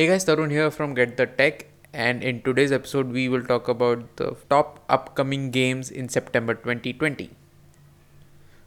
Hey 0.00 0.06
guys, 0.06 0.24
Tarun 0.24 0.50
here 0.50 0.70
from 0.70 0.94
Get 0.94 1.16
the 1.16 1.26
Tech, 1.26 1.66
and 1.92 2.22
in 2.22 2.42
today's 2.42 2.72
episode, 2.72 3.12
we 3.12 3.28
will 3.28 3.42
talk 3.42 3.68
about 3.68 4.16
the 4.16 4.36
top 4.48 4.84
upcoming 4.88 5.50
games 5.50 5.90
in 5.90 6.08
September 6.08 6.54
2020. 6.54 7.30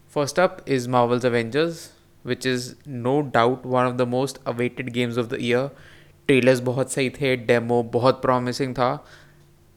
First 0.08 0.38
up 0.38 0.62
is 0.66 0.88
Marvel's 0.88 1.24
Avengers, 1.24 1.94
which 2.24 2.46
is 2.46 2.76
no 2.86 3.22
doubt 3.22 3.66
one 3.66 3.88
of 3.88 3.98
the 3.98 4.06
most 4.06 4.40
awaited 4.46 4.94
games 4.94 5.18
of 5.18 5.30
the 5.30 5.42
year. 5.42 5.72
Trailers 6.28 6.62
बहुत 6.62 6.92
सही 6.92 7.10
थे, 7.10 7.48
demo 7.48 7.82
बहुत 7.84 8.22
promising 8.22 8.74
था, 8.74 9.02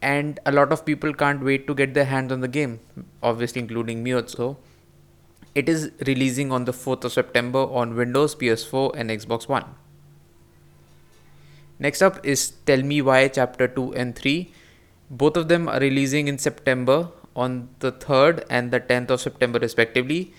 and 0.02 0.38
a 0.44 0.52
lot 0.52 0.72
of 0.72 0.84
people 0.84 1.14
can't 1.14 1.42
wait 1.42 1.66
to 1.66 1.74
get 1.74 1.94
their 1.94 2.04
hands 2.04 2.32
on 2.32 2.40
the 2.40 2.48
game, 2.48 2.80
obviously 3.22 3.60
including 3.60 4.02
me 4.02 4.12
also. 4.12 4.58
It 5.54 5.68
is 5.68 5.90
releasing 6.06 6.52
on 6.52 6.66
the 6.66 6.72
4th 6.72 7.04
of 7.04 7.12
September 7.12 7.58
on 7.58 7.94
Windows, 7.94 8.34
PS4, 8.34 8.94
and 8.94 9.10
Xbox 9.10 9.48
One. 9.48 9.64
Next 11.79 12.01
up 12.01 12.23
is 12.23 12.51
Tell 12.65 12.83
Me 12.83 13.01
Why 13.01 13.27
Chapter 13.27 13.67
2 13.67 13.93
and 13.95 14.15
3. 14.15 14.53
Both 15.09 15.37
of 15.37 15.47
them 15.47 15.67
are 15.67 15.79
releasing 15.79 16.27
in 16.27 16.37
September 16.37 17.09
on 17.35 17.69
the 17.79 17.91
3rd 17.91 18.45
and 18.49 18.71
the 18.71 18.79
10th 18.79 19.11
of 19.11 19.21
September, 19.21 19.59
respectively. 19.59 20.33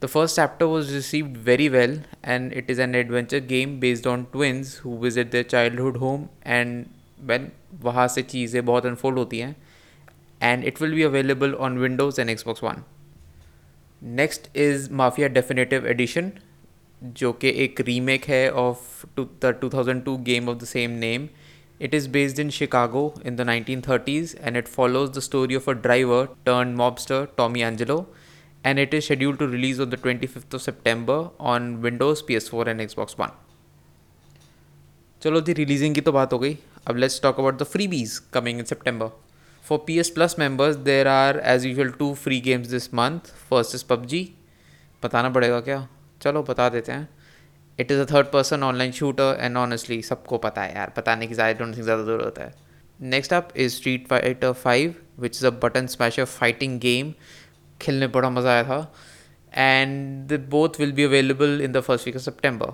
The 0.00 0.08
first 0.08 0.36
chapter 0.36 0.68
was 0.68 0.92
received 0.94 1.36
very 1.36 1.68
well, 1.68 1.98
and 2.22 2.52
it 2.52 2.68
is 2.68 2.78
an 2.78 2.94
adventure 2.94 3.40
game 3.40 3.80
based 3.80 4.06
on 4.06 4.26
twins 4.26 4.74
who 4.76 4.98
visit 4.98 5.30
their 5.30 5.44
childhood 5.44 5.96
home 5.96 6.28
and 6.44 6.88
when 7.26 7.50
वहाँ 7.82 8.06
से 8.08 8.22
चीज़ें 8.22 8.64
बहुत 8.64 8.86
unfold 8.86 9.18
होती 9.18 9.38
हैं 9.38 9.54
and 10.42 10.64
it 10.64 10.80
will 10.82 10.94
be 10.94 11.02
available 11.02 11.54
on 11.66 11.78
Windows 11.78 12.20
and 12.20 12.30
Xbox 12.30 12.62
one 12.64 12.82
next 14.20 14.56
is 14.56 14.90
mafia 14.92 15.28
definitive 15.38 15.86
addition 15.88 16.30
जो 17.01 17.31
कि 17.33 17.49
एक 17.63 17.81
remake 17.81 18.25
है 18.25 18.49
of 18.51 19.05
two 19.15 19.23
the 19.43 19.53
two 19.61 19.69
thousand 19.69 20.03
two 20.03 20.15
game 20.23 20.49
of 20.49 20.57
the 20.57 20.65
same 20.65 20.91
name 20.99 21.27
it 21.81 21.93
is 21.93 22.09
based 22.09 22.39
in 22.39 22.49
Chicago 22.49 23.13
in 23.25 23.35
the 23.35 23.41
nineteen 23.41 23.81
thirties 23.81 24.35
and 24.41 24.57
it 24.57 24.67
follows 24.67 25.09
the 25.17 25.19
story 25.19 25.55
of 25.55 25.69
a 25.69 25.73
driver 25.73 26.25
turn 26.45 26.73
mobster 26.75 27.27
Tommy 27.37 27.61
Angelo 27.61 27.97
and 28.65 28.79
it 28.79 28.93
is 28.93 29.03
schedule 29.03 29.35
to 29.35 29.45
release 29.51 29.81
on 29.81 29.89
the 29.89 29.99
twenty 30.01 30.27
fifth 30.27 30.55
of 30.55 30.61
September 30.61 31.29
on 31.51 31.75
Windows 31.83 32.23
P 32.27 32.35
S 32.35 32.49
four 32.49 32.69
and 32.69 32.81
Xbox 32.97 33.15
one 33.19 33.37
चलो 35.21 35.41
जी 35.41 35.53
releasing 35.53 35.95
की 35.95 36.01
तो 36.01 36.11
बात 36.11 36.33
हो 36.33 36.39
गई। 36.39 36.57
अब 36.87 36.97
let's 36.97 37.21
talk 37.21 37.39
about 37.39 37.59
the 37.59 37.63
freebies 37.87 38.17
coming 38.33 38.59
in 38.59 38.65
September 38.65 39.09
for 39.65 39.83
P 39.87 39.97
S 39.99 40.09
plus 40.09 40.35
members 40.39 40.75
there 40.87 41.07
are 41.07 41.41
as 41.45 41.65
usual 41.65 41.89
two 41.99 42.13
free 42.23 42.39
games 42.41 42.67
this 42.67 42.93
month 42.93 43.31
first 43.49 43.75
is 43.75 43.85
PUBG 43.89 44.21
बताना 45.03 45.29
पड़ेगा 45.29 45.59
क्या? 45.61 45.87
चलो 46.21 46.43
बता 46.43 46.67
देते 46.69 46.91
हैं। 46.91 47.07
It 47.79 47.91
is 47.91 47.99
a 47.99 48.05
third 48.05 48.27
person 48.31 48.63
online 48.63 48.91
shooter 48.91 49.37
and 49.41 49.57
honestly 49.57 50.01
सबको 50.03 50.37
पता 50.37 50.61
है 50.61 50.75
यार 50.75 50.93
बताने 50.97 51.27
की 51.27 51.33
ज़्यादा 51.33 51.59
डोंट 51.59 51.75
ज़्यादा 51.75 52.03
ज़रूरत 52.03 52.39
है। 52.39 52.53
Next 52.99 53.33
up 53.33 53.53
is 53.57 53.75
Street 53.75 54.07
Fighter 54.07 54.51
five 54.53 54.95
which 55.19 55.35
is 55.35 55.45
a 55.47 55.49
button 55.63 55.87
smasher 55.87 56.25
fighting 56.25 56.79
game 56.79 57.13
खेलने 57.81 58.05
में 58.07 58.11
बड़ा 58.11 58.29
मज़ा 58.29 58.51
आया 58.53 58.63
था। 58.63 58.93
And 59.53 60.37
both 60.49 60.79
will 60.79 60.91
be 60.93 61.03
available 61.03 61.61
in 61.63 61.71
the 61.71 61.79
first 61.81 62.07
week 62.07 62.15
of 62.15 62.23
September 62.23 62.73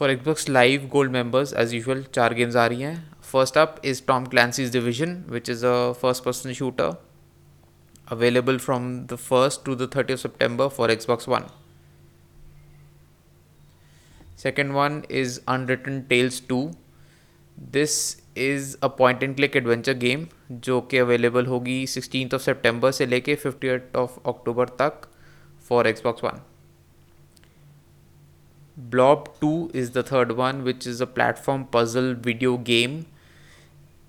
for 0.00 0.10
Xbox 0.10 0.48
Live 0.48 0.88
Gold 0.92 1.12
members 1.12 1.52
as 1.54 1.74
usual 1.74 2.04
चार 2.14 2.34
games 2.34 2.56
आ 2.56 2.66
रही 2.66 2.82
हैं। 2.82 2.96
First 3.22 3.58
up 3.58 3.80
is 3.84 4.02
Tom 4.06 4.26
Clancy's 4.26 4.72
Division 4.72 5.22
which 5.28 5.50
is 5.50 5.66
a 5.66 5.92
first 6.02 6.24
person 6.24 6.52
shooter 6.52 6.96
available 8.12 8.58
from 8.58 8.84
the 9.08 9.16
1st 9.22 9.62
to 9.64 9.74
the 9.80 9.86
30th 9.88 10.12
of 10.12 10.20
September 10.20 10.66
for 10.70 10.86
Xbox 10.92 11.26
One. 11.32 11.48
Second 14.37 14.73
one 14.73 15.05
is 15.09 15.41
Unwritten 15.47 16.07
Tales 16.07 16.39
2. 16.39 16.71
This 17.71 18.17
is 18.35 18.77
a 18.81 18.89
point 18.89 19.21
and 19.23 19.37
click 19.37 19.55
adventure 19.55 19.93
game 19.93 20.27
जो 20.51 20.79
कि 20.81 20.97
available 20.97 21.45
होगी 21.45 21.85
16th 21.87 22.33
of 22.33 22.41
September 22.41 22.91
से 22.91 23.05
लेके 23.05 23.35
50th 23.43 23.95
of 24.03 24.17
October 24.33 24.65
तक 24.81 25.07
for 25.69 25.83
Xbox 25.83 26.23
One. 26.23 26.41
Blob 28.75 29.29
2 29.39 29.71
is 29.73 29.91
the 29.91 30.03
third 30.03 30.31
one, 30.31 30.63
which 30.63 30.87
is 30.87 30.99
a 30.99 31.05
platform 31.05 31.65
puzzle 31.65 32.15
video 32.15 32.57
game, 32.57 33.05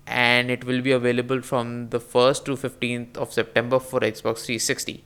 and 0.07 0.49
it 0.49 0.63
will 0.65 0.81
be 0.81 0.91
available 0.91 1.41
from 1.41 1.89
the 1.89 1.99
1st 1.99 2.45
to 2.45 2.55
15th 2.55 3.17
of 3.17 3.31
September 3.31 3.79
for 3.79 3.99
Xbox 3.99 4.45
360. 4.45 5.03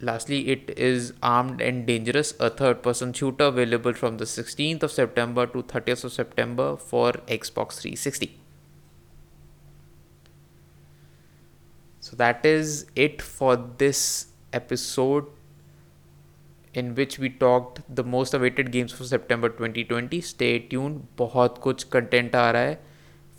Lastly, 0.00 0.48
it 0.48 0.70
is 0.76 1.12
Armed 1.22 1.60
and 1.60 1.86
Dangerous, 1.86 2.34
a 2.40 2.50
third 2.50 2.82
person 2.82 3.12
shooter 3.12 3.44
available 3.44 3.94
from 3.94 4.18
the 4.18 4.24
16th 4.24 4.82
of 4.82 4.90
September 4.90 5.46
to 5.46 5.62
30th 5.62 6.04
of 6.04 6.12
September 6.12 6.76
for 6.76 7.12
Xbox 7.12 7.80
360. 7.80 8.40
So 12.00 12.16
that 12.16 12.44
is 12.44 12.86
it 12.94 13.22
for 13.22 13.56
this 13.78 14.26
episode 14.52 15.24
in 16.74 16.94
which 16.94 17.18
we 17.18 17.30
talked 17.30 17.80
the 17.88 18.04
most 18.04 18.34
awaited 18.34 18.70
games 18.72 18.92
for 18.92 19.04
September 19.04 19.48
2020. 19.48 20.20
Stay 20.20 20.58
tuned. 20.58 21.00
बहुत 21.18 21.58
कुछ 21.58 21.86
content 21.96 22.34
आ 22.36 22.50
रहा 22.50 22.62
है. 22.62 22.82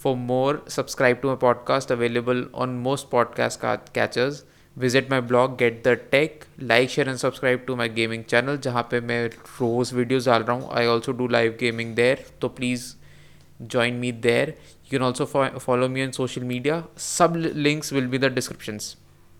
For 0.04 0.16
more, 0.18 0.56
subscribe 0.68 1.22
to 1.22 1.28
my 1.28 1.36
podcast 1.36 1.92
available 1.92 2.44
on 2.64 2.76
most 2.88 3.12
podcast 3.12 3.60
catchers. 3.94 4.44
Visit 4.77 5.11
my 5.11 5.21
blog 5.21 5.57
get 5.59 5.83
the 5.87 5.97
tech 6.11 6.45
like 6.63 6.91
share 6.91 7.09
and 7.09 7.17
subscribe 7.19 7.65
to 7.67 7.77
my 7.77 7.89
gaming 7.89 8.25
channel 8.25 8.57
जहाँ 8.65 8.83
पे 8.91 9.01
मैं 9.01 9.27
रोज़ 9.27 9.95
videos 9.95 10.29
डाल 10.29 10.43
रहा 10.43 10.57
हूँ। 10.57 10.71
I 10.79 10.87
also 10.87 11.13
do 11.13 11.27
live 11.29 11.57
gaming 11.61 11.95
there 11.95 12.25
तो 12.41 12.49
please 12.49 12.85
join 13.63 13.95
me 13.95 14.13
there 14.29 14.49
you 14.49 14.91
can 14.91 15.03
also 15.03 15.25
follow 15.59 15.89
me 15.89 16.05
on 16.05 16.11
social 16.13 16.45
media 16.45 16.83
सब 16.99 17.37
links 17.37 17.93
will 17.93 18.07
be 18.07 18.19
the 18.19 18.33
descriptions 18.35 18.97